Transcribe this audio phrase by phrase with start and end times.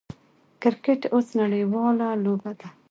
[0.61, 2.67] کرکټ اوس نړۍواله لوبه ده.